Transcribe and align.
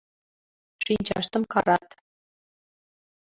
Шинчаштым 0.83 1.43
карат... 1.53 1.87